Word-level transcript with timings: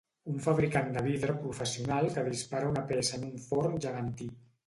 Un 0.31 0.37
fabricant 0.43 0.87
de 0.93 1.03
vidre 1.07 1.33
professional 1.43 2.09
que 2.17 2.23
dispara 2.29 2.71
una 2.71 2.85
peça 2.93 3.15
en 3.21 3.27
un 3.29 3.35
forn 3.47 3.77
gegantí 3.89 4.31